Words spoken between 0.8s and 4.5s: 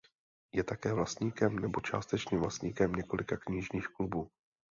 vlastníkem nebo částečným vlastníkem několika knižních klubů.